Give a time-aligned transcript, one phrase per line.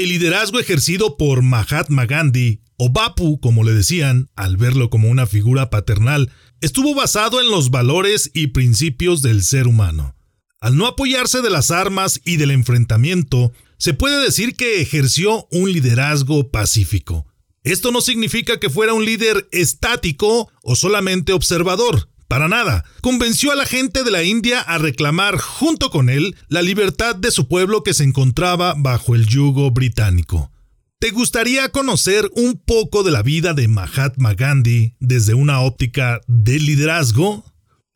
[0.00, 5.26] El liderazgo ejercido por Mahatma Gandhi, o Bapu como le decían, al verlo como una
[5.26, 10.16] figura paternal, estuvo basado en los valores y principios del ser humano.
[10.58, 15.70] Al no apoyarse de las armas y del enfrentamiento, se puede decir que ejerció un
[15.70, 17.26] liderazgo pacífico.
[17.62, 22.84] Esto no significa que fuera un líder estático o solamente observador, para nada.
[23.00, 27.32] Convenció a la gente de la India a reclamar junto con él la libertad de
[27.32, 30.52] su pueblo que se encontraba bajo el yugo británico.
[31.00, 36.60] ¿Te gustaría conocer un poco de la vida de Mahatma Gandhi desde una óptica de
[36.60, 37.44] liderazgo?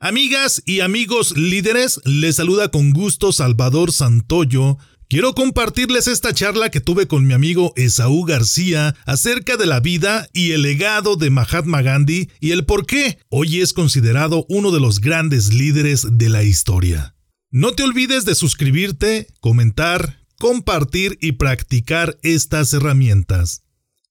[0.01, 6.81] Amigas y amigos líderes, les saluda con gusto Salvador Santoyo Quiero compartirles esta charla que
[6.81, 11.83] tuve con mi amigo Esaú García acerca de la vida y el legado de Mahatma
[11.83, 16.43] Gandhi y el por qué hoy es considerado uno de los grandes líderes de la
[16.43, 17.15] historia.
[17.51, 23.63] No te olvides de suscribirte, comentar, compartir y practicar estas herramientas.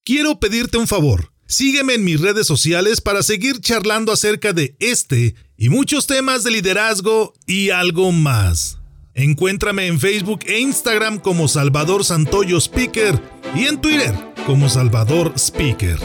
[0.05, 1.33] Quiero pedirte un favor.
[1.47, 6.51] Sígueme en mis redes sociales para seguir charlando acerca de este y muchos temas de
[6.51, 8.77] liderazgo y algo más.
[9.15, 13.21] Encuéntrame en Facebook e Instagram como Salvador Santoyo Speaker
[13.55, 14.11] y en Twitter
[14.47, 15.99] como Salvador Speaker.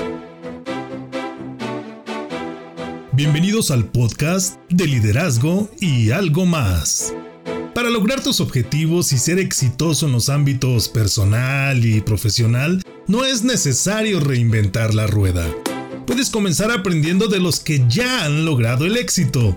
[3.12, 7.14] Bienvenidos al podcast de liderazgo y algo más.
[7.74, 13.42] Para lograr tus objetivos y ser exitoso en los ámbitos personal y profesional, no es
[13.42, 15.48] necesario reinventar la rueda.
[16.06, 19.56] Puedes comenzar aprendiendo de los que ya han logrado el éxito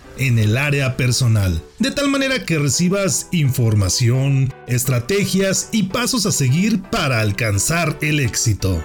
[0.21, 6.79] en el área personal, de tal manera que recibas información, estrategias y pasos a seguir
[6.83, 8.83] para alcanzar el éxito.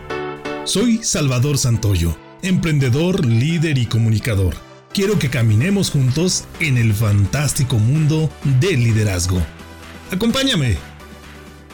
[0.65, 4.55] Soy Salvador Santoyo, emprendedor, líder y comunicador.
[4.95, 9.45] Quiero que caminemos juntos en el fantástico mundo del liderazgo.
[10.11, 10.96] Acompáñame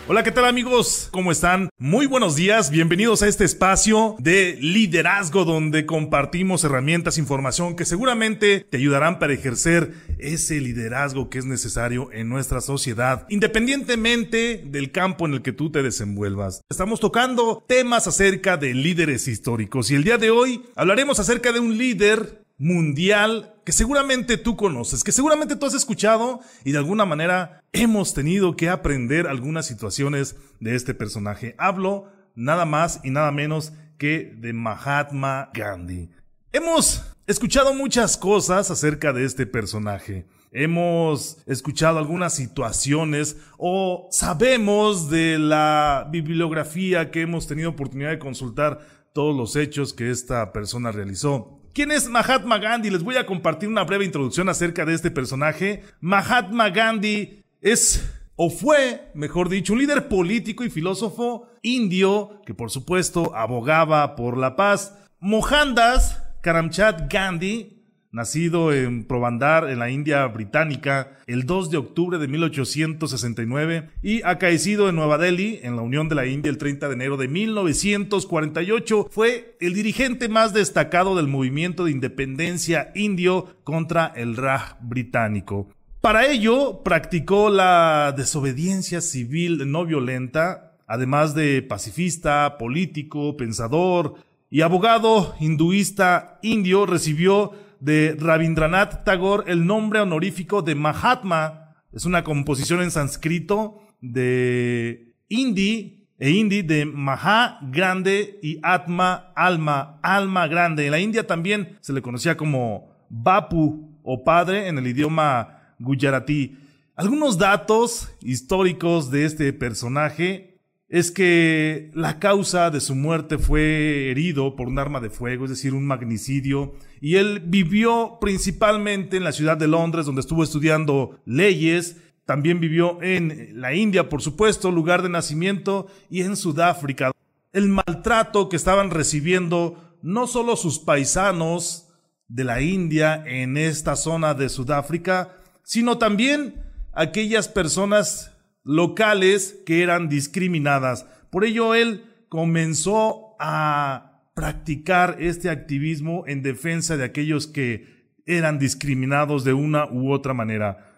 [0.09, 1.09] Hola, ¿qué tal amigos?
[1.13, 1.69] ¿Cómo están?
[1.79, 8.67] Muy buenos días, bienvenidos a este espacio de liderazgo donde compartimos herramientas, información que seguramente
[8.69, 15.27] te ayudarán para ejercer ese liderazgo que es necesario en nuestra sociedad, independientemente del campo
[15.27, 16.63] en el que tú te desenvuelvas.
[16.69, 21.61] Estamos tocando temas acerca de líderes históricos y el día de hoy hablaremos acerca de
[21.61, 27.05] un líder mundial que seguramente tú conoces, que seguramente tú has escuchado y de alguna
[27.05, 31.57] manera hemos tenido que aprender algunas situaciones de este personaje.
[31.59, 32.07] Hablo
[32.37, 36.11] nada más y nada menos que de Mahatma Gandhi.
[36.53, 40.29] Hemos escuchado muchas cosas acerca de este personaje.
[40.53, 48.87] Hemos escuchado algunas situaciones o sabemos de la bibliografía que hemos tenido oportunidad de consultar
[49.13, 51.62] todos los hechos que esta persona realizó.
[51.75, 52.91] ¿Quién es Mahatma Gandhi?
[52.91, 55.83] Les voy a compartir una breve introducción acerca de este personaje.
[56.01, 62.71] Mahatma Gandhi es o fue, mejor dicho, un líder político y filósofo indio que por
[62.71, 64.99] supuesto abogaba por la paz.
[65.19, 67.82] Mohandas Karamchand Gandhi
[68.13, 74.91] nacido en Provandar, en la India británica, el 2 de octubre de 1869 y acaecido
[74.91, 79.09] en Nueva Delhi, en la Unión de la India, el 30 de enero de 1948,
[79.11, 85.71] fue el dirigente más destacado del movimiento de independencia indio contra el Raj británico.
[86.03, 94.17] Para ello, practicó la desobediencia civil no violenta, además de pacifista, político, pensador
[94.51, 101.75] y abogado hinduista indio, recibió de Rabindranath Tagore el nombre honorífico de Mahatma.
[101.93, 109.99] Es una composición en sánscrito de Hindi e Hindi de Maha grande y Atma alma,
[110.01, 110.87] alma grande.
[110.87, 116.57] En la India también se le conocía como Bapu o padre en el idioma gujaratí.
[116.95, 120.52] Algunos datos históricos de este personaje
[120.93, 125.51] es que la causa de su muerte fue herido por un arma de fuego, es
[125.51, 131.19] decir, un magnicidio, y él vivió principalmente en la ciudad de Londres, donde estuvo estudiando
[131.25, 131.97] leyes,
[132.27, 137.11] también vivió en la India, por supuesto, lugar de nacimiento, y en Sudáfrica.
[137.55, 141.89] El maltrato que estaban recibiendo no solo sus paisanos
[142.29, 146.57] de la India en esta zona de Sudáfrica, sino también
[146.93, 148.32] aquellas personas
[148.65, 151.07] locales que eran discriminadas.
[151.31, 159.45] Por ello él comenzó a practicar este activismo en defensa de aquellos que eran discriminados
[159.45, 160.89] de una u otra manera.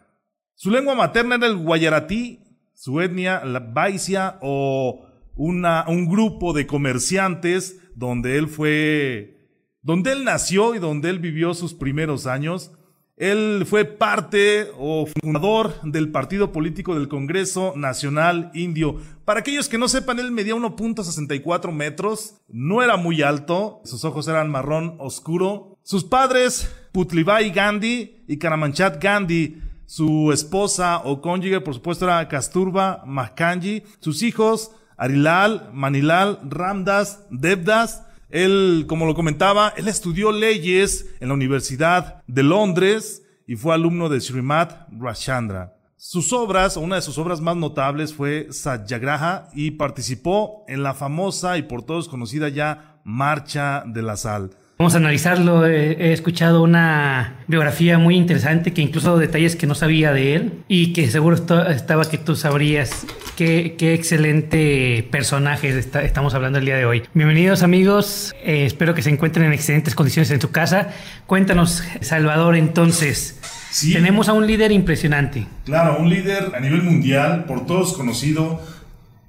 [0.55, 2.41] Su lengua materna era el guayaratí,
[2.75, 9.49] su etnia la baisia o una, un grupo de comerciantes donde él fue,
[9.83, 12.73] donde él nació y donde él vivió sus primeros años.
[13.17, 18.97] Él fue parte o fundador del partido político del Congreso Nacional Indio.
[19.25, 24.27] Para aquellos que no sepan, él medía 1.64 metros, no era muy alto, sus ojos
[24.27, 25.79] eran marrón oscuro.
[25.85, 33.05] Sus padres, Putlibai Gandhi y Karamanchat Gandhi, su esposa o cónyuge, por supuesto, era Kasturba
[33.07, 33.85] Mahkanji.
[34.01, 38.03] Sus hijos, Arilal, Manilal, Ramdas, Devdas,
[38.35, 44.09] él, como lo comentaba, él estudió leyes en la Universidad de Londres y fue alumno
[44.09, 45.77] de Srimad Rashandra.
[45.97, 51.59] Sus obras, una de sus obras más notables fue Satyagraha y participó en la famosa
[51.59, 54.51] y por todos conocida ya Marcha de la Sal.
[54.85, 55.67] Vamos a analizarlo.
[55.67, 60.93] He escuchado una biografía muy interesante que incluso detalles que no sabía de él y
[60.93, 61.37] que seguro
[61.71, 63.07] estaba que tú sabrías.
[63.35, 67.03] Qué, qué excelente personaje estamos hablando el día de hoy.
[67.15, 68.35] Bienvenidos amigos.
[68.45, 70.91] Eh, espero que se encuentren en excelentes condiciones en su casa.
[71.27, 73.41] Cuéntanos, Salvador, entonces.
[73.71, 73.95] Sí.
[73.95, 75.47] Tenemos a un líder impresionante.
[75.65, 78.61] Claro, un líder a nivel mundial, por todos conocido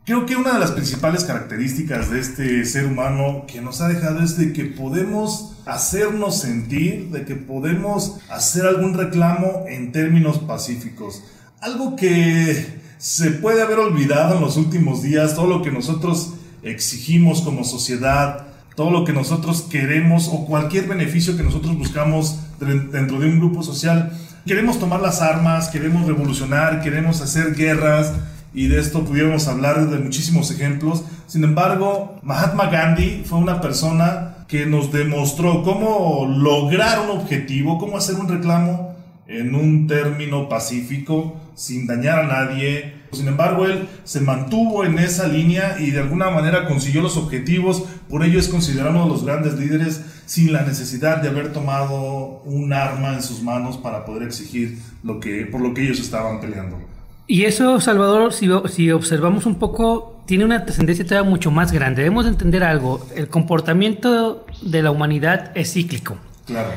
[0.05, 4.19] Creo que una de las principales características de este ser humano que nos ha dejado
[4.19, 11.23] es de que podemos hacernos sentir, de que podemos hacer algún reclamo en términos pacíficos.
[11.59, 17.41] Algo que se puede haber olvidado en los últimos días, todo lo que nosotros exigimos
[17.41, 23.27] como sociedad, todo lo que nosotros queremos o cualquier beneficio que nosotros buscamos dentro de
[23.27, 24.15] un grupo social.
[24.45, 28.13] Queremos tomar las armas, queremos revolucionar, queremos hacer guerras,
[28.55, 31.03] y de esto pudiéramos hablar de muchísimos ejemplos.
[31.27, 37.97] Sin embargo, Mahatma Gandhi fue una persona que nos demostró cómo lograr un objetivo, cómo
[37.97, 38.95] hacer un reclamo
[39.27, 42.93] en un término pacífico, sin dañar a nadie.
[43.11, 47.83] Sin embargo, él se mantuvo en esa línea y de alguna manera consiguió los objetivos.
[48.09, 52.41] Por ello es considerado uno de los grandes líderes sin la necesidad de haber tomado
[52.45, 56.39] un arma en sus manos para poder exigir lo que, por lo que ellos estaban
[56.39, 56.94] peleando.
[57.27, 62.03] Y eso, Salvador, si, si observamos un poco, tiene una trascendencia todavía mucho más grande.
[62.03, 63.05] Debemos entender algo.
[63.15, 66.17] El comportamiento de la humanidad es cíclico.
[66.45, 66.69] Claro.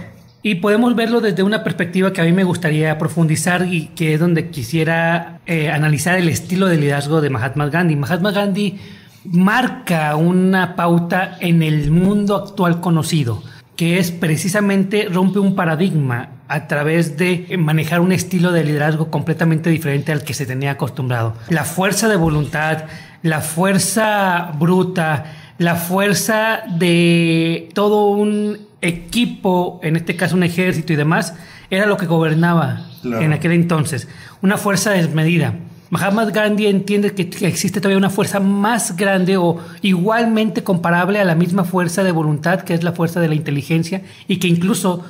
[0.43, 4.21] Y podemos verlo desde una perspectiva que a mí me gustaría profundizar y que es
[4.21, 7.97] donde quisiera eh, analizar el estilo de liderazgo de Mahatma Gandhi.
[7.97, 8.79] Mahatma Gandhi
[9.25, 13.43] marca una pauta en el mundo actual conocido
[13.79, 19.71] que es precisamente rompe un paradigma a través de manejar un estilo de liderazgo completamente
[19.71, 21.35] diferente al que se tenía acostumbrado.
[21.51, 22.85] La fuerza de voluntad,
[23.23, 25.27] la fuerza bruta,
[25.59, 31.35] la fuerza de todo un equipo, en este caso un ejército y demás,
[31.71, 34.09] era lo que gobernaba en aquel entonces.
[34.41, 35.55] Una fuerza desmedida.
[35.91, 41.35] Mahatma Gandhi entiende que existe todavía una fuerza más grande o igualmente comparable a la
[41.35, 45.05] misma fuerza de voluntad que es la fuerza de la inteligencia y que incluso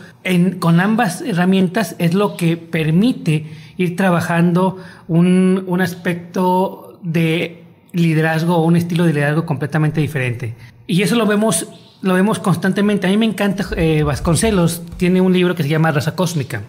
[0.60, 3.46] con ambas herramientas es lo que permite
[3.76, 4.78] ir trabajando
[5.08, 10.54] un, aspecto de liderazgo o un estilo de liderazgo completamente diferente.
[10.86, 11.68] Y eso lo vemos,
[12.02, 13.06] lo vemos constantemente.
[13.06, 16.62] A mí me encanta eh, Vasconcelos, tiene un libro que se llama Raza Cósmica.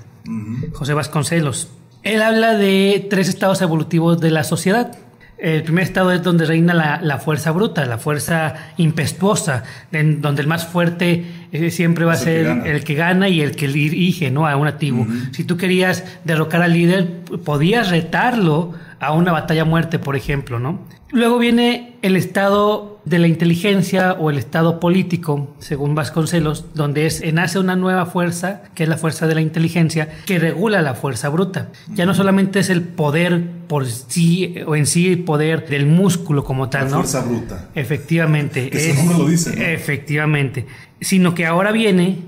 [0.74, 1.70] José Vasconcelos
[2.04, 4.98] él habla de tres estados evolutivos de la sociedad.
[5.38, 10.68] El primer estado es donde reina la, fuerza bruta, la fuerza impetuosa, donde el más
[10.68, 14.48] fuerte eh, siempre va a ser el que gana y el que dirige ¿no?
[14.48, 15.08] a una tribu.
[15.32, 20.60] Si tú querías derrocar al líder, podías retarlo a una batalla a muerte, por ejemplo.
[20.60, 20.80] ¿no?
[21.12, 27.24] Luego viene el estado de la inteligencia o el estado político, según Vasconcelos, donde es,
[27.34, 31.30] nace una nueva fuerza, que es la fuerza de la inteligencia, que regula la fuerza
[31.30, 31.70] bruta.
[31.94, 36.44] Ya no solamente es el poder por sí o en sí el poder del músculo
[36.44, 37.70] como tal, la fuerza bruta.
[37.74, 38.70] Efectivamente.
[38.72, 39.74] Ese nombre lo dice.
[39.74, 40.68] Efectivamente.
[41.02, 42.20] Sino que ahora viene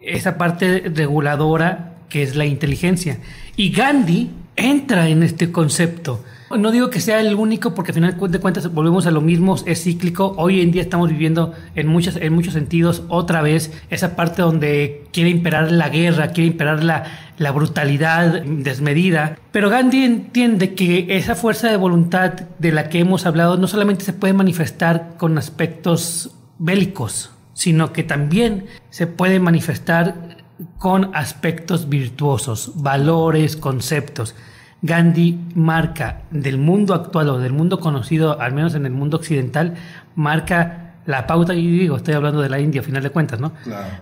[0.00, 3.18] esa parte reguladora que es la inteligencia.
[3.56, 6.22] Y Gandhi entra en este concepto
[6.56, 9.56] no digo que sea el único, porque al final de cuentas volvemos a lo mismo,
[9.66, 10.34] es cíclico.
[10.38, 15.04] Hoy en día estamos viviendo en, muchos, en muchos sentidos otra vez esa parte donde
[15.12, 17.04] quiere imperar la guerra, quiere imperar la,
[17.36, 19.38] la brutalidad desmedida.
[19.52, 24.04] Pero Gandhi entiende que esa fuerza de voluntad de la que hemos hablado no solamente
[24.04, 30.27] se puede manifestar con aspectos bélicos, sino que también se puede manifestar
[30.78, 34.34] con aspectos virtuosos, valores, conceptos.
[34.80, 39.74] Gandhi marca del mundo actual o del mundo conocido, al menos en el mundo occidental,
[40.14, 43.52] marca la pauta, y digo, estoy hablando de la India, a final de cuentas, ¿no?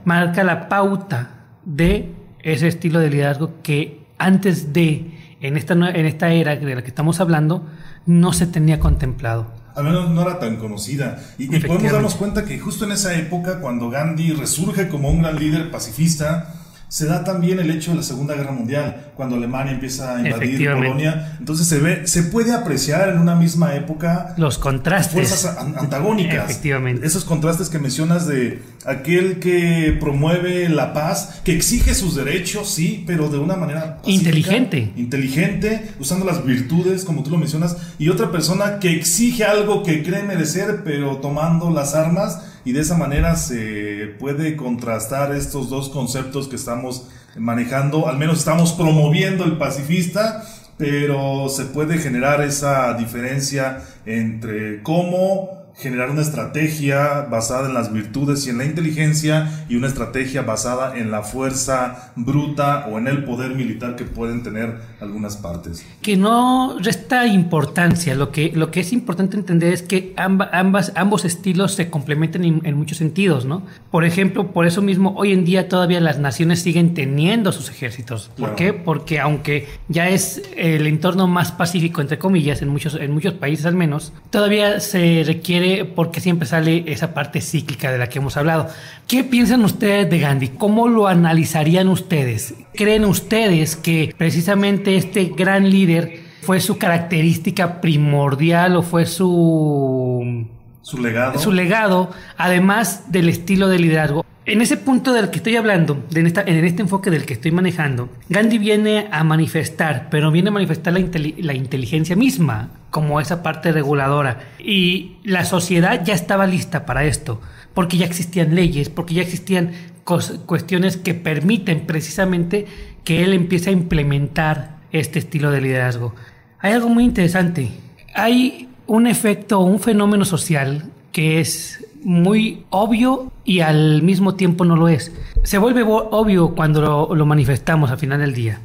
[0.04, 1.30] Marca la pauta
[1.64, 6.82] de ese estilo de liderazgo que antes de, en esta, en esta era de la
[6.82, 7.64] que estamos hablando,
[8.06, 9.52] no se tenía contemplado.
[9.76, 11.22] Al menos no era tan conocida.
[11.38, 15.22] Y, y podemos darnos cuenta que justo en esa época, cuando Gandhi resurge como un
[15.22, 16.54] gran líder pacifista,
[16.88, 20.70] se da también el hecho de la Segunda Guerra Mundial, cuando Alemania empieza a invadir
[20.70, 21.36] Polonia.
[21.38, 26.44] Entonces se ve, se puede apreciar en una misma época los contrastes, fuerzas antagónicas.
[26.44, 27.06] Efectivamente.
[27.06, 33.04] Esos contrastes que mencionas de aquel que promueve la paz, que exige sus derechos, sí,
[33.06, 38.30] pero de una manera inteligente, inteligente, usando las virtudes, como tú lo mencionas, y otra
[38.30, 43.36] persona que exige algo que cree merecer, pero tomando las armas y de esa manera
[43.36, 47.06] se puede contrastar estos dos conceptos que estamos
[47.38, 50.42] manejando, al menos estamos promoviendo el pacifista,
[50.76, 58.46] pero se puede generar esa diferencia entre cómo generar una estrategia basada en las virtudes
[58.46, 63.24] y en la inteligencia y una estrategia basada en la fuerza bruta o en el
[63.24, 65.84] poder militar que pueden tener algunas partes.
[66.00, 71.26] Que no resta importancia, lo que, lo que es importante entender es que ambas, ambos
[71.26, 73.62] estilos se complementan en, muchos sentidos, ¿no?
[73.90, 78.30] Por ejemplo, por eso mismo hoy en día todavía las naciones siguen teniendo sus ejércitos.
[78.38, 78.72] ¿Por qué?
[78.72, 83.66] Porque aunque ya es el entorno más pacífico, entre comillas, en muchos, en muchos países
[83.66, 88.36] al menos, todavía se requiere porque siempre sale esa parte cíclica de la que hemos
[88.36, 88.68] hablado.
[89.06, 90.48] ¿Qué piensan ustedes de Gandhi?
[90.48, 92.54] ¿Cómo lo analizarían ustedes?
[92.74, 100.46] ¿Creen ustedes que precisamente este gran líder fue su característica primordial o fue su...
[100.86, 101.36] Su legado.
[101.40, 104.24] Su legado, además del estilo de liderazgo.
[104.44, 108.08] En ese punto del que estoy hablando, en, en este enfoque del que estoy manejando,
[108.28, 111.00] Gandhi viene a manifestar, pero viene a manifestar la,
[111.38, 114.38] la inteligencia misma, como esa parte reguladora.
[114.60, 117.40] Y la sociedad ya estaba lista para esto,
[117.74, 119.72] porque ya existían leyes, porque ya existían
[120.04, 122.66] cuestiones que permiten precisamente
[123.02, 126.14] que él empiece a implementar este estilo de liderazgo.
[126.60, 127.70] Hay algo muy interesante.
[128.14, 134.76] Hay un efecto, un fenómeno social que es muy obvio y al mismo tiempo no
[134.76, 135.12] lo es.
[135.42, 138.60] Se vuelve obvio cuando lo, manifestamos al final del día.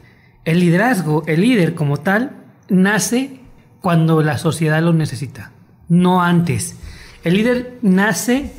[0.46, 2.32] El liderazgo, el líder como tal,
[2.70, 3.40] nace
[3.80, 5.51] cuando la sociedad lo necesita,
[5.88, 6.78] no antes.
[7.24, 8.51] El líder nace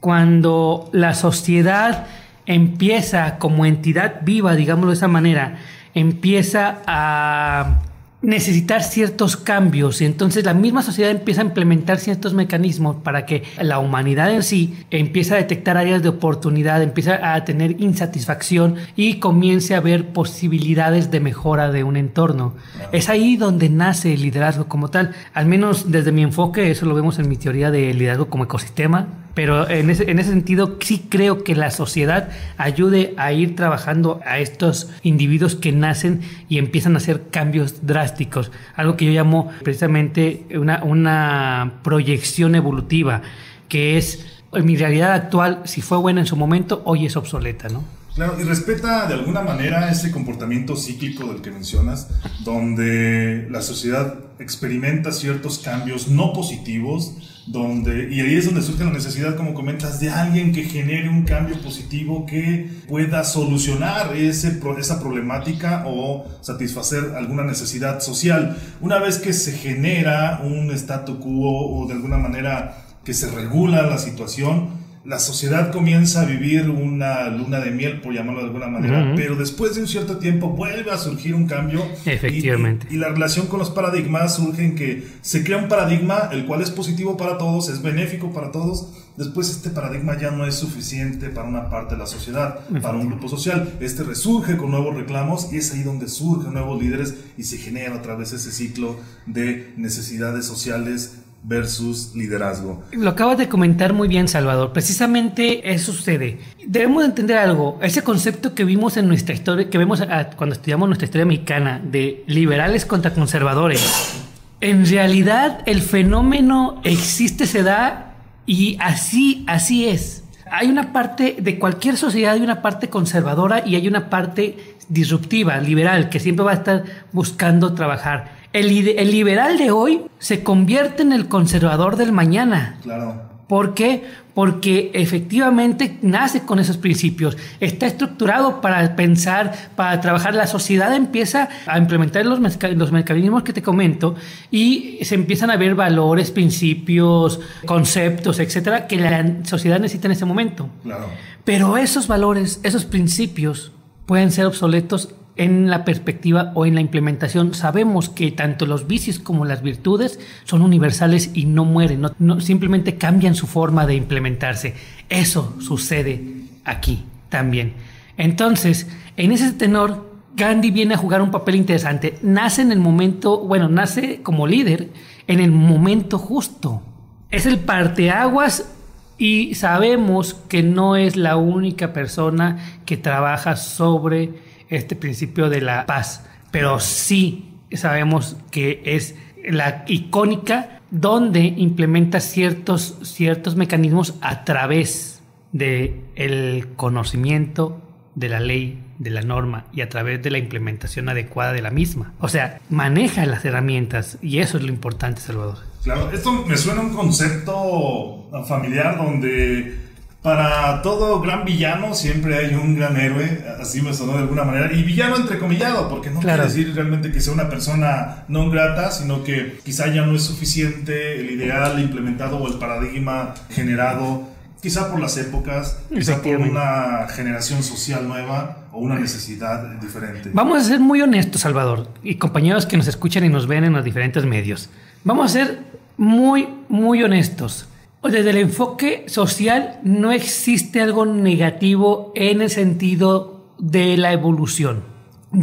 [0.00, 2.06] cuando la sociedad
[2.46, 5.58] empieza como entidad viva, digámoslo de esa manera,
[5.94, 7.82] empieza a
[8.22, 13.44] necesitar ciertos cambios y entonces la misma sociedad empieza a implementar ciertos mecanismos para que
[13.60, 19.14] la humanidad en sí empiece a detectar áreas de oportunidad, empieza a tener insatisfacción y
[19.14, 22.54] comience a ver posibilidades de mejora de un entorno.
[22.92, 25.14] Es ahí donde nace el liderazgo como tal.
[25.32, 29.19] Al menos desde mi enfoque, eso lo vemos en mi teoría de liderazgo como ecosistema
[29.34, 34.20] pero en ese, en ese sentido sí creo que la sociedad ayude a ir trabajando
[34.26, 38.50] a estos individuos que nacen y empiezan a hacer cambios drásticos.
[38.74, 43.22] Algo que yo llamo precisamente una, una proyección evolutiva,
[43.68, 47.68] que es en mi realidad actual, si fue buena en su momento, hoy es obsoleta,
[47.68, 47.84] ¿no?
[48.14, 52.08] Claro, y respeta de alguna manera ese comportamiento cíclico del que mencionas,
[52.44, 57.14] donde la sociedad experimenta ciertos cambios no positivos,
[57.46, 61.24] donde, y ahí es donde surge la necesidad, como comentas, de alguien que genere un
[61.24, 68.56] cambio positivo que pueda solucionar ese, esa problemática o satisfacer alguna necesidad social.
[68.80, 73.82] Una vez que se genera un statu quo o de alguna manera que se regula
[73.82, 78.68] la situación, la sociedad comienza a vivir una luna de miel, por llamarlo de alguna
[78.68, 81.82] manera, pero después de un cierto tiempo vuelve a surgir un cambio.
[82.04, 82.86] Efectivamente.
[82.90, 86.60] Y, la relación con los paradigmas surge en que se crea un paradigma, el cual
[86.60, 88.92] es positivo para todos, es benéfico para todos.
[89.16, 93.08] Después este paradigma ya no es suficiente para una parte de la sociedad, para un
[93.08, 93.74] grupo social.
[93.80, 97.96] Este resurge con nuevos reclamos y es ahí donde surgen nuevos líderes y se genera
[97.96, 102.82] otra vez ese ciclo de necesidades sociales versus liderazgo.
[102.92, 104.72] Lo acabas de comentar muy bien, Salvador.
[104.72, 106.38] Precisamente eso sucede.
[106.66, 107.78] Debemos entender algo.
[107.82, 110.02] Ese concepto que vimos en nuestra historia, que vemos
[110.36, 114.20] cuando estudiamos nuestra historia mexicana, de liberales contra conservadores.
[114.60, 118.14] En realidad, el fenómeno existe, se da
[118.46, 120.24] y así, así es.
[120.50, 125.56] Hay una parte de cualquier sociedad, hay una parte conservadora y hay una parte disruptiva,
[125.58, 128.39] liberal, que siempre va a estar buscando trabajar.
[128.52, 132.78] El, liberal de hoy se convierte en el conservador del mañana.
[132.82, 133.30] Claro.
[133.46, 134.04] ¿Por qué?
[134.34, 140.34] Porque efectivamente nace con esos principios, está estructurado para pensar, para trabajar.
[140.34, 144.14] La sociedad empieza a implementar los, los mecanismos que te comento
[144.52, 150.24] y se empiezan a ver valores, principios, conceptos, etcétera, que la sociedad necesita en ese
[150.24, 150.68] momento.
[150.84, 151.06] Claro.
[151.44, 153.72] Pero esos valores, esos principios
[154.06, 157.54] pueden ser obsoletos en la perspectiva o en la implementación.
[157.54, 162.96] Sabemos que tanto los vicios como las virtudes son universales y no mueren, no, simplemente
[162.96, 164.74] cambian su forma de implementarse.
[165.08, 166.22] Eso sucede
[166.66, 167.72] aquí también.
[168.18, 172.18] Entonces, en ese tenor, Gandhi viene a jugar un papel interesante.
[172.20, 174.90] Nace en el momento, bueno, nace como líder
[175.26, 176.82] en el momento justo.
[177.30, 178.70] Es el parteaguas
[179.16, 185.84] y sabemos que no es la única persona que trabaja sobre este principio de la
[185.86, 195.22] paz, pero sí sabemos que es la icónica donde implementa ciertos, ciertos mecanismos a través
[195.52, 197.80] del el conocimiento
[198.14, 201.70] de la ley, de la norma y a través de la implementación adecuada de la
[201.70, 202.12] misma.
[202.20, 205.58] O sea, maneja las herramientas y eso es lo importante, Salvador.
[205.82, 209.89] Claro, esto me suena a un concepto familiar donde
[210.22, 214.70] para todo gran villano siempre hay un gran héroe, así me sonó de alguna manera,
[214.72, 219.24] y villano entrecomillado, porque no quiere decir realmente que sea una persona no grata, sino
[219.24, 224.28] que quizá ya no es suficiente el ideal implementado o el paradigma generado,
[224.60, 230.30] quizá por las épocas, quizá por una generación social nueva o una necesidad diferente.
[230.34, 233.72] Vamos a ser muy honestos, Salvador, y compañeros que nos escuchan y nos ven en
[233.72, 234.68] los diferentes medios.
[235.02, 235.60] Vamos a ser
[235.96, 237.66] muy, muy honestos.
[238.02, 244.82] Desde el enfoque social no existe algo negativo en el sentido de la evolución.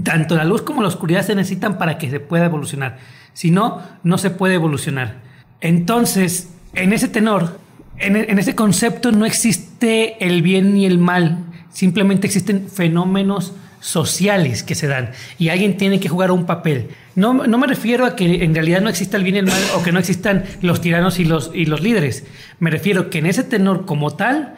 [0.03, 2.97] Tanto la luz como la oscuridad se necesitan para que se pueda evolucionar.
[3.33, 5.21] Si no, no se puede evolucionar.
[5.61, 7.59] Entonces, en ese tenor,
[7.99, 11.45] en, en ese concepto no existe el bien ni el mal.
[11.69, 16.89] Simplemente existen fenómenos sociales que se dan y alguien tiene que jugar un papel.
[17.15, 19.61] No, no, me refiero a que en realidad no exista el bien y el mal
[19.75, 22.25] o que no existan los tiranos y los, y los líderes.
[22.59, 24.55] Me refiero que en ese tenor como tal,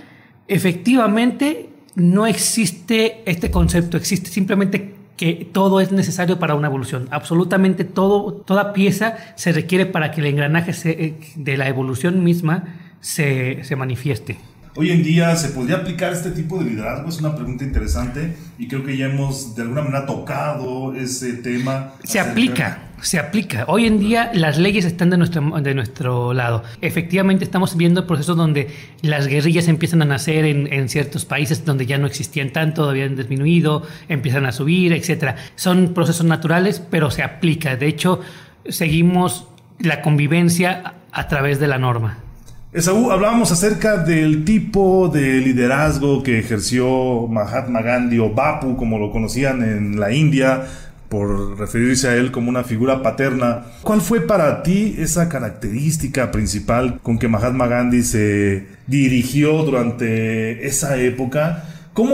[0.48, 7.10] efectivamente no existe este concepto, existe simplemente que todo es necesario para una evolución.
[7.12, 12.64] Absolutamente todo, toda pieza se requiere para que el engranaje eh, de la evolución misma
[13.02, 14.38] se, se manifieste.
[14.76, 18.68] Hoy en día se podría aplicar este tipo de liderazgo, es una pregunta interesante y
[18.68, 21.94] creo que ya hemos de alguna manera tocado ese tema.
[22.04, 23.66] Se aplica, se aplica.
[23.68, 26.64] Hoy en día las leyes están de nuestro, de nuestro lado.
[26.82, 28.68] Efectivamente estamos viendo procesos donde
[29.02, 33.16] las guerrillas empiezan a nacer en, en ciertos países donde ya no existían tanto, habían
[33.16, 35.36] disminuido, empiezan a subir, etc.
[35.56, 37.76] Son procesos naturales, pero se aplica.
[37.76, 38.22] De hecho,
[38.68, 39.48] seguimos
[39.80, 42.29] la convivencia a través de la norma.
[42.72, 49.12] Esaú, hablábamos acerca del tipo de liderazgo que ejerció Mahatma Gandhi o Bapu, como lo
[49.12, 50.68] conocían en la India,
[51.10, 53.66] por referirse a él como una figura paterna.
[53.82, 60.96] ¿Cuál fue para ti esa característica principal con que Mahatma Gandhi se dirigió durante esa
[60.98, 61.64] época?
[61.94, 62.14] ¿Cómo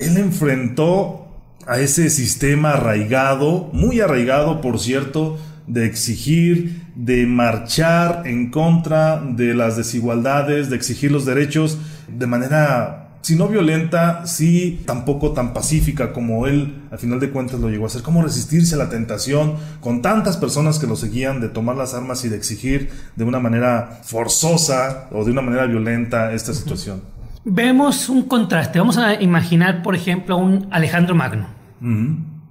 [0.00, 1.28] él enfrentó
[1.68, 5.38] a ese sistema arraigado, muy arraigado por cierto,
[5.68, 11.78] de exigir, de marchar en contra de las desigualdades, de exigir los derechos
[12.08, 17.60] de manera, si no violenta, sí tampoco tan pacífica como él al final de cuentas
[17.60, 18.02] lo llegó a hacer.
[18.02, 22.24] ¿Cómo resistirse a la tentación con tantas personas que lo seguían de tomar las armas
[22.24, 27.02] y de exigir de una manera forzosa o de una manera violenta esta situación?
[27.44, 28.78] Vemos un contraste.
[28.78, 31.46] Vamos a imaginar, por ejemplo, a un Alejandro Magno.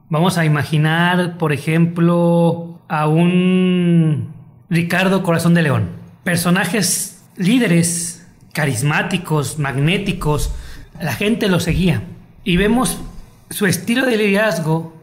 [0.10, 4.34] Vamos a imaginar, por ejemplo, a un
[4.70, 5.90] Ricardo Corazón de León.
[6.24, 10.52] Personajes líderes, carismáticos, magnéticos,
[11.02, 12.04] la gente lo seguía.
[12.44, 13.00] Y vemos
[13.50, 14.94] su estilo de liderazgo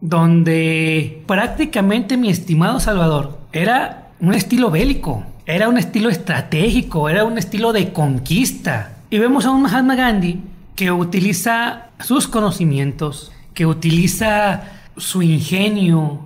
[0.00, 7.38] donde prácticamente mi estimado Salvador era un estilo bélico, era un estilo estratégico, era un
[7.38, 8.98] estilo de conquista.
[9.10, 10.40] Y vemos a un Mahatma Gandhi
[10.76, 14.64] que utiliza sus conocimientos, que utiliza
[14.96, 16.23] su ingenio,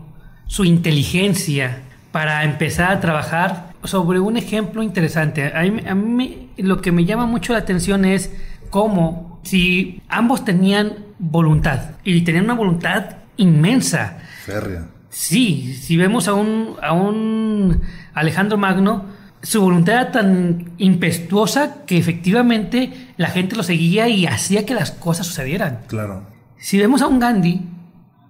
[0.49, 5.53] su inteligencia para empezar a trabajar sobre un ejemplo interesante.
[5.55, 8.33] A mí, lo que me llama mucho la atención es
[8.71, 14.19] cómo si ambos tenían voluntad y tenían una voluntad inmensa.
[14.45, 14.89] Férrea.
[15.11, 17.81] Sí, si vemos a un, a un
[18.15, 19.05] Alejandro Magno,
[19.43, 24.91] su voluntad era tan impetuosa que efectivamente la gente lo seguía y hacía que las
[24.91, 25.81] cosas sucedieran.
[25.87, 26.27] Claro.
[26.57, 27.63] Si vemos a un Gandhi,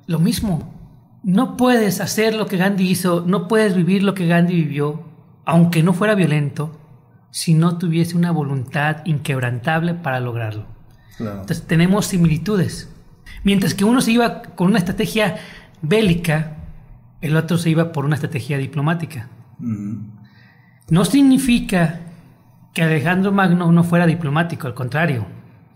[0.07, 0.78] lo mismo
[1.29, 5.03] no puedes hacer lo que Gandhi hizo, no puedes vivir lo que Gandhi vivió,
[5.45, 6.81] aunque no fuera violento,
[7.31, 10.65] si no tuviese una voluntad inquebrantable para lograrlo.
[11.21, 12.91] Entonces tenemos similitudes.
[13.45, 15.37] Mientras que uno se iba con una estrategia
[15.83, 16.57] bélica,
[17.21, 19.29] el otro se iba por una estrategia diplomática.
[20.89, 22.01] No significa
[22.73, 25.27] que Alejandro Magno no fuera diplomático, al contrario,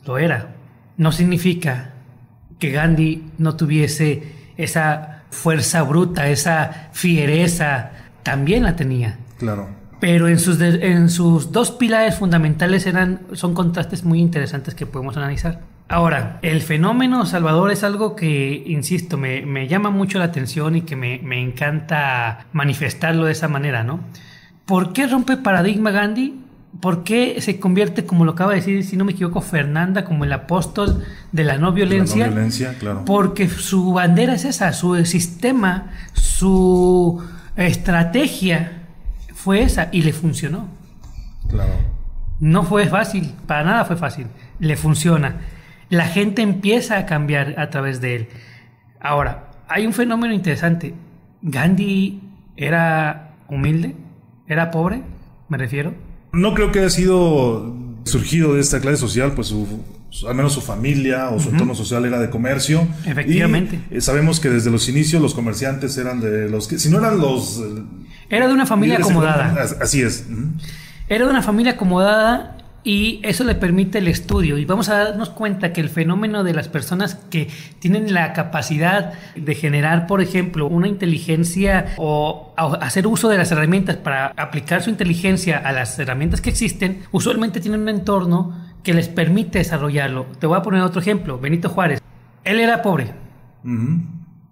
[0.07, 0.57] lo era.
[0.97, 1.93] No significa
[2.59, 7.91] que Gandhi no tuviese esa fuerza bruta, esa fiereza,
[8.23, 9.19] también la tenía.
[9.39, 9.69] Claro.
[9.99, 15.17] Pero en sus, en sus dos pilares fundamentales eran, son contrastes muy interesantes que podemos
[15.17, 15.61] analizar.
[15.89, 20.83] Ahora, el fenómeno Salvador es algo que, insisto, me, me llama mucho la atención y
[20.83, 24.01] que me, me, encanta manifestarlo de esa manera, ¿no?
[24.65, 26.42] ¿Por qué rompe paradigma Gandhi?
[26.81, 30.25] ¿Por qué se convierte, como lo acaba de decir, si no me equivoco, Fernanda, como
[30.25, 32.25] el apóstol de la no violencia?
[32.25, 33.05] La no violencia, claro.
[33.05, 37.23] Porque su bandera es esa, su sistema, su
[37.57, 38.85] estrategia
[39.35, 40.69] fue esa y le funcionó.
[41.49, 41.73] Claro.
[42.41, 44.29] No fue fácil, para nada fue fácil.
[44.59, 45.43] Le funciona.
[45.91, 48.29] La gente empieza a cambiar a través de él.
[48.99, 50.95] Ahora, hay un fenómeno interesante.
[51.43, 52.23] Gandhi
[52.57, 53.95] era humilde,
[54.49, 55.03] era pobre,
[55.49, 59.55] me refiero no creo que haya sido surgido de esta clase social, pues
[60.27, 62.87] al menos su familia o su entorno social era de comercio.
[63.07, 63.81] Efectivamente.
[63.91, 66.99] Y, eh, sabemos que desde los inicios los comerciantes eran de los que, si no
[66.99, 67.59] eran los...
[67.59, 67.83] Eh,
[68.29, 69.55] era de una familia acomodada.
[69.81, 70.27] Así es.
[71.09, 74.59] Era de una familia acomodada y eso le permite el estudio.
[74.59, 79.13] Y vamos a darnos cuenta que el fenómeno de las personas que tienen la capacidad
[79.37, 84.91] de generar, por ejemplo, una inteligencia o hacer uso de las herramientas para aplicar su
[84.91, 90.27] inteligencia a las herramientas que existen, usualmente tienen un entorno que les permite desarrollarlo.
[90.41, 91.39] Te voy a poner otro ejemplo.
[91.39, 92.01] Benito Juárez.
[92.43, 93.13] Él era pobre.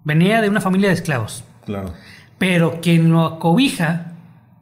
[0.03, 1.43] Venía de una familia de esclavos.
[1.65, 1.93] Claro.
[2.37, 4.10] Pero quien lo acobija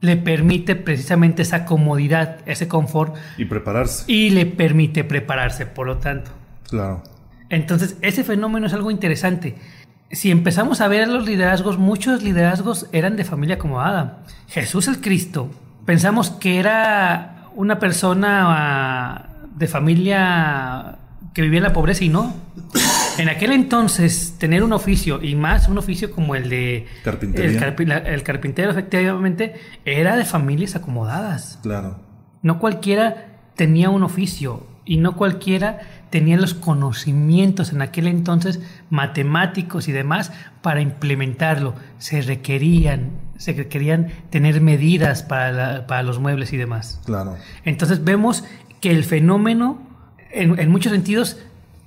[0.01, 3.15] le permite precisamente esa comodidad, ese confort.
[3.38, 4.05] Y prepararse.
[4.07, 6.31] Y le permite prepararse, por lo tanto.
[6.69, 7.03] Claro.
[7.49, 9.55] Entonces, ese fenómeno es algo interesante.
[10.12, 14.23] Si empezamos a ver los liderazgos, muchos liderazgos eran de familia acomodada.
[14.47, 15.51] Jesús el Cristo,
[15.85, 20.97] pensamos que era una persona ah, de familia
[21.33, 22.33] que vivía en la pobreza y no.
[23.19, 28.71] En aquel entonces, tener un oficio, y más un oficio como el de el, carpintero,
[28.71, 31.60] efectivamente, era de familias acomodadas.
[31.62, 31.99] Claro.
[32.41, 35.79] No cualquiera tenía un oficio y no cualquiera
[36.10, 41.75] tenía los conocimientos en aquel entonces matemáticos y demás para implementarlo.
[41.97, 47.01] Se requerían, se requerían tener medidas para, para los muebles y demás.
[47.05, 47.36] Claro.
[47.65, 48.45] Entonces vemos
[48.79, 49.77] que el fenómeno,
[50.32, 51.38] en, en muchos sentidos,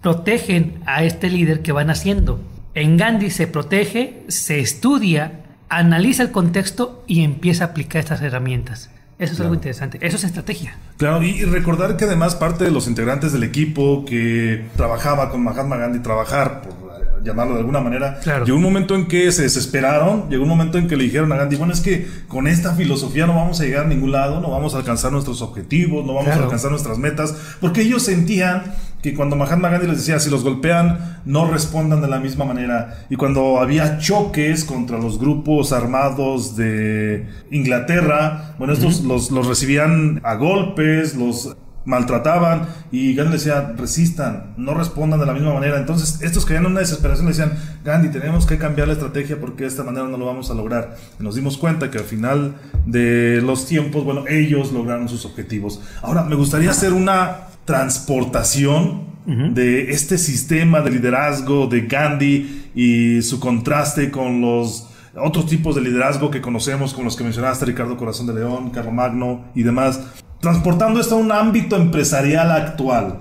[0.02, 2.40] protegen a este líder que van haciendo.
[2.74, 8.90] En Gandhi se protege, se estudia, analiza el contexto y empieza a aplicar estas herramientas.
[9.18, 9.98] Eso es algo interesante.
[10.00, 10.76] Eso es estrategia.
[10.96, 15.76] Claro, y recordar que además parte de los integrantes del equipo que trabajaba con Mahatma
[15.76, 16.82] Gandhi, trabajar, por
[17.22, 20.88] llamarlo de alguna manera, llegó un momento en que se desesperaron, llegó un momento en
[20.88, 23.84] que le dijeron a Gandhi, bueno, es que con esta filosofía no vamos a llegar
[23.84, 27.34] a ningún lado, no vamos a alcanzar nuestros objetivos, no vamos a alcanzar nuestras metas,
[27.60, 32.08] porque ellos sentían que cuando Mahatma Gandhi les decía, si los golpean, no respondan de
[32.08, 33.04] la misma manera.
[33.10, 40.20] Y cuando había choques contra los grupos armados de Inglaterra, bueno, estos los, los recibían
[40.22, 45.78] a golpes, los maltrataban y Gandhi decía, resistan, no respondan de la misma manera.
[45.78, 47.52] Entonces, estos caían en una desesperación, le decían,
[47.84, 50.96] Gandhi, tenemos que cambiar la estrategia porque de esta manera no lo vamos a lograr.
[51.18, 52.54] Y nos dimos cuenta que al final
[52.86, 55.80] de los tiempos, bueno, ellos lograron sus objetivos.
[56.02, 63.38] Ahora, me gustaría hacer una transportación de este sistema de liderazgo de Gandhi y su
[63.38, 68.26] contraste con los otros tipos de liderazgo que conocemos, como los que mencionaste, Ricardo Corazón
[68.26, 70.00] de León, Carlos Magno y demás,
[70.40, 73.18] transportando esto a un ámbito empresarial actual.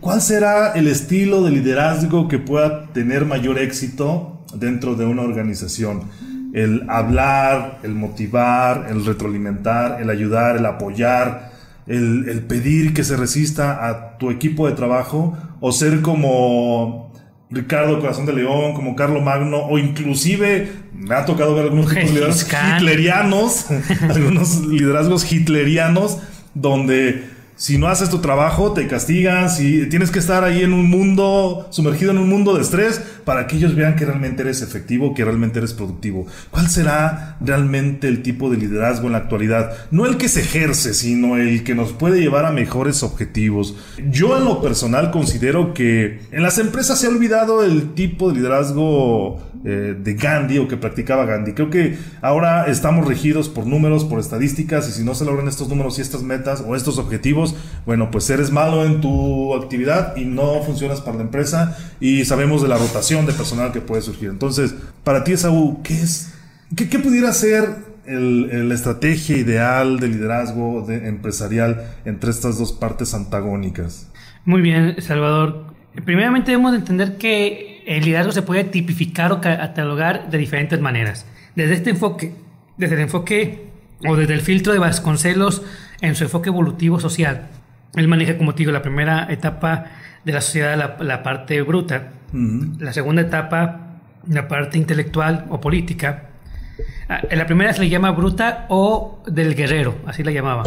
[0.00, 6.04] ¿Cuál será el estilo de liderazgo que pueda tener mayor éxito dentro de una organización?
[6.52, 11.55] El hablar, el motivar, el retroalimentar, el ayudar, el apoyar,
[11.86, 17.12] el, pedir que se resista a tu equipo de trabajo o ser como
[17.50, 22.52] Ricardo Corazón de León, como Carlo Magno, o inclusive me ha tocado ver algunos liderazgos
[22.52, 23.66] hitlerianos,
[24.08, 26.18] algunos liderazgos hitlerianos,
[26.54, 27.24] donde
[27.56, 31.66] si no haces tu trabajo, te castigan, si tienes que estar ahí en un mundo,
[31.70, 35.24] sumergido en un mundo de estrés, para que ellos vean que realmente eres efectivo, que
[35.24, 36.26] realmente eres productivo.
[36.50, 39.72] ¿Cuál será realmente el tipo de liderazgo en la actualidad?
[39.90, 43.74] No el que se ejerce, sino el que nos puede llevar a mejores objetivos.
[44.10, 48.36] Yo en lo personal considero que en las empresas se ha olvidado el tipo de
[48.36, 51.52] liderazgo eh, de Gandhi o que practicaba Gandhi.
[51.52, 55.68] Creo que ahora estamos regidos por números, por estadísticas, y si no se logran estos
[55.68, 57.45] números y estas metas o estos objetivos,
[57.84, 62.62] bueno, pues eres malo en tu actividad y no funcionas para la empresa y sabemos
[62.62, 64.28] de la rotación de personal que puede surgir.
[64.30, 66.34] Entonces, para ti, Saúl, ¿qué es?
[66.74, 74.10] ¿Qué, pudiera ser la estrategia ideal de liderazgo de, empresarial entre estas dos partes antagónicas?
[74.44, 75.66] Muy bien, Salvador.
[76.04, 81.24] Primeramente debemos entender que el liderazgo se puede tipificar o catalogar de diferentes maneras.
[81.54, 82.34] Desde este enfoque,
[82.76, 83.66] desde el enfoque
[84.06, 85.62] o desde el filtro de Vasconcelos
[86.00, 87.48] en su enfoque evolutivo social.
[87.94, 89.86] Él maneja, como te digo, la primera etapa
[90.24, 96.24] de la sociedad, la, parte bruta, la segunda etapa, la parte intelectual o política.
[97.08, 100.64] Ah, en la primera se le llama bruta o del guerrero, así la llamaba.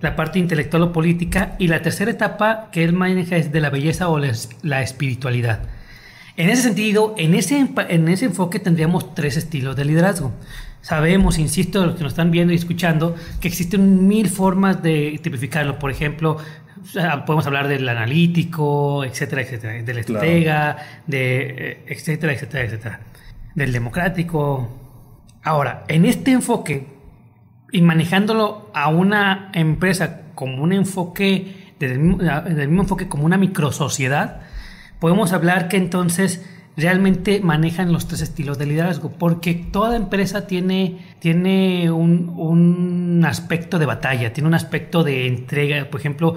[0.00, 1.56] La parte intelectual o política.
[1.58, 5.60] Y la tercera etapa que él maneja es de la belleza o la espiritualidad.
[6.36, 10.32] En ese sentido, en ese, en ese enfoque tendríamos tres estilos de liderazgo.
[10.84, 15.78] Sabemos, insisto, los que nos están viendo y escuchando, que existen mil formas de tipificarlo.
[15.78, 16.36] Por ejemplo,
[17.24, 23.00] podemos hablar del analítico, etcétera, etcétera, del estratega, de eh, etcétera, etcétera, etcétera,
[23.54, 24.68] del democrático.
[25.42, 26.86] Ahora, en este enfoque
[27.72, 34.42] y manejándolo a una empresa como un enfoque, del mismo enfoque como una microsociedad,
[34.98, 36.44] podemos hablar que entonces
[36.76, 43.86] realmente manejan los tres estilos de liderazgo, porque toda empresa tiene, tiene un, aspecto de
[43.86, 45.88] batalla, tiene un aspecto de entrega.
[45.88, 46.36] Por ejemplo,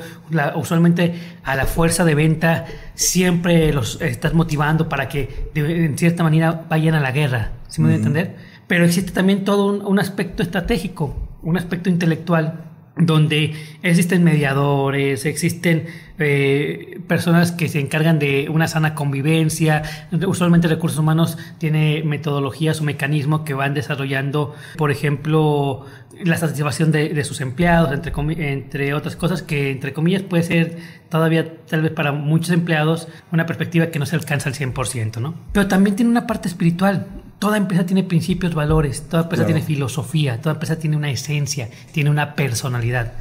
[0.55, 6.23] usualmente a la fuerza de venta siempre los estás motivando para que de, en cierta
[6.23, 8.35] manera vayan a la guerra, ¿sí me voy a entender?
[8.67, 12.66] Pero existe también todo un aspecto estratégico, un aspecto intelectual
[12.99, 15.85] donde existen mediadores, existen
[16.19, 19.83] eh, personas que se encargan de una sana convivencia.
[20.25, 25.85] Usualmente recursos humanos tiene metodologías o mecanismos que van desarrollando, por ejemplo,
[26.23, 28.13] la satisfacción de, sus empleados, entre,
[28.51, 30.77] entre otras cosas que, entre comillas, puede ser
[31.09, 35.35] todavía, tal vez para muchos empleados, una perspectiva que no se alcanza al 100%, ¿no?
[35.53, 37.05] Pero también tiene una parte espiritual
[37.39, 42.09] toda empresa tiene principios, valores, toda empresa tiene filosofía, toda empresa tiene una esencia, tiene
[42.09, 43.13] una personalidad.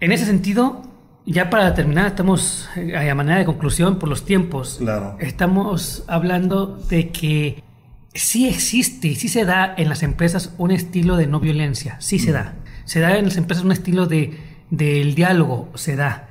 [0.00, 0.82] En ese sentido,
[1.24, 4.76] ya para terminar, estamos eh, a manera de conclusión por los tiempos.
[4.78, 5.16] Claro.
[5.18, 7.62] Estamos hablando de que
[8.14, 12.30] sí existe sí se da en las empresas un estilo de no violencia, sí se
[12.30, 12.34] mm.
[12.34, 12.54] da.
[12.84, 16.28] Se da en las empresas un estilo de del diálogo, se da,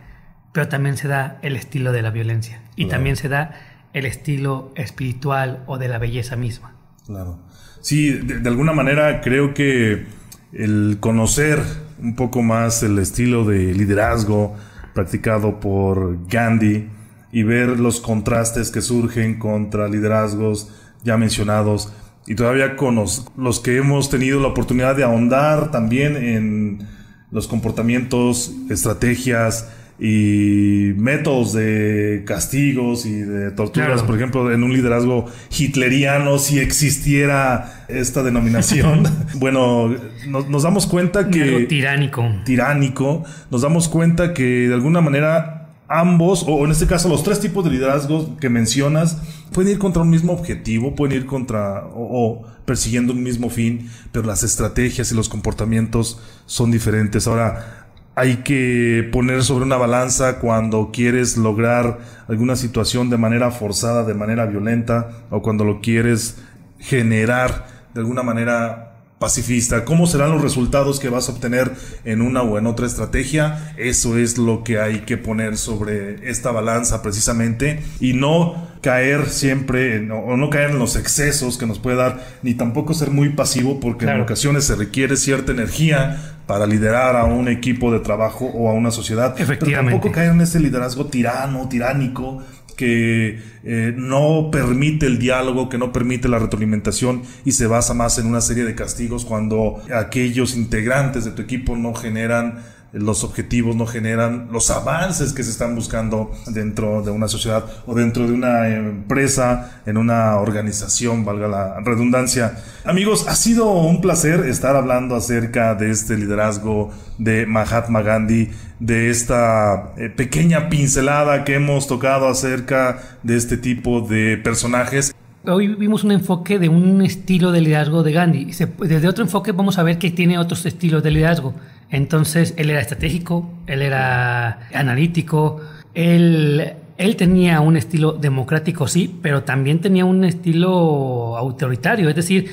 [0.51, 3.53] pero también se da el estilo de la violencia y también se da
[3.93, 6.74] el estilo espiritual o de la belleza misma.
[7.05, 7.39] Claro.
[7.81, 10.05] Sí, de, alguna manera creo que
[10.53, 11.61] el conocer
[12.01, 14.55] un poco más el estilo de liderazgo
[14.93, 16.89] practicado por Gandhi
[17.31, 20.69] y ver los contrastes que surgen contra liderazgos
[21.03, 21.93] ya mencionados
[22.27, 26.87] y todavía con los, que hemos tenido la oportunidad de ahondar también en
[27.29, 35.25] los comportamientos, estrategias, y métodos de castigos y de torturas, por ejemplo, en un liderazgo
[35.57, 39.03] hitleriano, si existiera esta denominación,
[39.35, 39.95] bueno,
[40.27, 41.65] nos, damos cuenta que...
[41.69, 42.25] tiránico.
[42.43, 47.39] Tiránico, nos damos cuenta que de alguna manera ambos, o en este caso los tres
[47.39, 49.21] tipos de liderazgos que mencionas,
[49.53, 54.25] pueden ir contra un mismo objetivo, pueden ir contra o persiguiendo un mismo fin, pero
[54.25, 57.27] las estrategias y los comportamientos son diferentes.
[57.27, 57.84] Ahora,
[58.15, 64.13] hay que poner sobre una balanza cuando quieres lograr alguna situación de manera forzada, de
[64.13, 66.37] manera violenta, o cuando lo quieres
[66.79, 69.85] generar de alguna manera pacifista.
[69.85, 71.71] ¿Cómo serán los resultados que vas a obtener
[72.03, 73.73] en una o en otra estrategia?
[73.77, 80.11] Eso es lo que hay que poner sobre esta balanza precisamente y no caer siempre
[80.11, 83.79] o no caer en los excesos que nos puede dar, ni tampoco ser muy pasivo
[83.79, 88.69] porque en ocasiones se requiere cierta energía para liderar a un equipo de trabajo o
[88.69, 89.35] a una sociedad.
[89.37, 92.43] Pero tampoco caer en ese liderazgo tirano, tiránico,
[92.75, 98.17] que eh, no permite el diálogo, que no permite la retroalimentación y se basa más
[98.19, 102.59] en una serie de castigos cuando aquellos integrantes de tu equipo no generan
[102.95, 107.93] los objetivos, no generan los avances que se están buscando dentro de una sociedad o
[107.93, 112.57] dentro de una empresa, en una organización, valga la redundancia.
[112.85, 119.09] Amigos, ha sido un placer estar hablando acerca de este liderazgo de Mahatma Gandhi, de
[119.09, 125.13] esta eh, pequeña pincelada que hemos tocado acerca de este tipo de personajes
[125.47, 128.45] hoy vimos un enfoque de un estilo de liderazgo de Gandhi.
[128.45, 131.53] Desde otro enfoque vamos a ver que tiene otros estilos de liderazgo.
[131.89, 135.61] Entonces, él era estratégico, él era analítico,
[135.93, 142.51] él, él tenía un estilo democrático, sí, pero también tenía un estilo autoritario, es decir,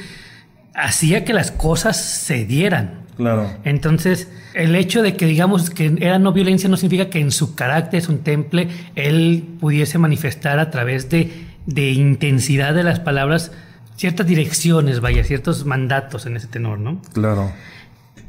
[0.75, 3.03] hacía que las cosas se dieran.
[3.17, 3.51] Claro.
[3.65, 7.55] Entonces, el hecho de que digamos que era no violencia no significa que en su
[7.55, 13.53] carácter, es un temple, él pudiese manifestar a través de de intensidad de las palabras
[13.97, 17.01] ciertas direcciones, vaya, ciertos mandatos en ese tenor, ¿no?
[17.13, 17.53] Claro.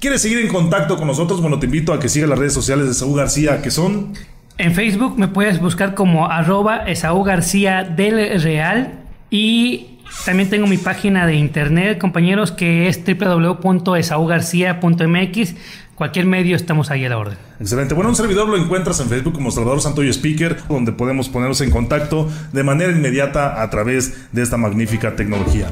[0.03, 1.39] ¿Quieres seguir en contacto con nosotros?
[1.39, 4.11] Bueno, te invito a que sigas las redes sociales de Saúl García, que son...
[4.57, 10.75] En Facebook me puedes buscar como arroba Esaú García del Real y también tengo mi
[10.75, 15.55] página de internet, compañeros, que es www.esaugarcia.mx.
[15.95, 17.37] Cualquier medio estamos ahí a la orden.
[17.61, 17.93] Excelente.
[17.93, 21.71] Bueno, un servidor lo encuentras en Facebook como Salvador Santoyo Speaker, donde podemos ponernos en
[21.71, 25.71] contacto de manera inmediata a través de esta magnífica tecnología.